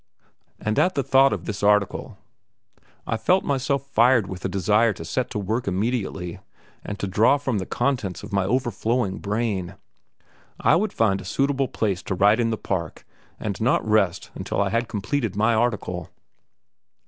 [0.59, 2.17] And at the thought of this article
[3.05, 6.39] I felt myself fired with a desire to set to work immediately
[6.83, 9.75] and to draw from the contents of my overflowing brain.
[10.59, 13.05] I would find a suitable place to write in the park
[13.39, 16.09] and not rest until I had completed my article.